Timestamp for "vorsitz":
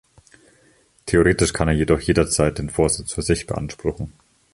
2.71-3.13